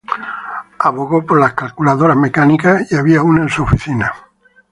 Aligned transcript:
Abogó 0.79 1.23
por 1.23 1.39
las 1.39 1.53
calculadoras 1.53 2.17
mecánicas 2.17 2.91
y 2.91 2.95
había 2.95 3.21
una 3.21 3.43
en 3.43 3.49
su 3.49 3.61
oficina. 3.61 4.11